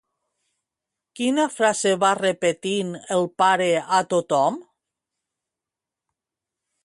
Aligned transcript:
Quina 1.19 1.43
frase 1.55 1.91
va 2.03 2.09
repetint 2.21 2.95
el 3.17 3.29
pare 3.43 3.69
a 3.99 3.99
tothom? 4.15 4.59